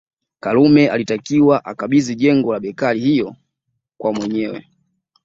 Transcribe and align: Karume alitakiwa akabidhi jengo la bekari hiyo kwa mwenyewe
Karume 0.39 0.87
alitakiwa 0.89 1.65
akabidhi 1.65 2.15
jengo 2.15 2.53
la 2.53 2.59
bekari 2.59 2.99
hiyo 2.99 3.35
kwa 3.97 4.13
mwenyewe 4.13 4.67